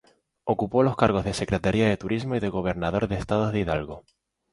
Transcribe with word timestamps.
Ocupó 0.45 0.81
los 0.81 0.95
cargos 0.95 1.25
de 1.25 1.35
Secretario 1.35 1.85
de 1.85 1.95
Turismo 1.95 2.35
y 2.35 2.39
de 2.39 2.49
Gobernador 2.49 3.07
del 3.07 3.19
Estado 3.19 3.51
de 3.51 3.59
Hidalgo. 3.59 4.03